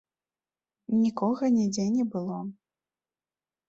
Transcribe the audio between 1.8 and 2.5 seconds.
не было.